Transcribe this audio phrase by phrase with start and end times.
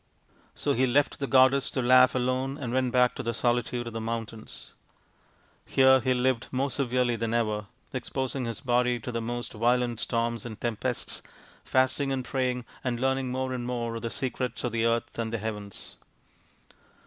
[0.55, 3.93] So he left the goddess to laugh alone and went back to the solitude of
[3.93, 4.73] the mountains.
[5.63, 10.43] Here he lived more severely than ever, exposing his body to the most violent storms
[10.43, 11.21] and tempests,
[11.63, 15.31] fasting and praying, and learning more and more of the secrets of the earth and
[15.31, 15.97] the heavens.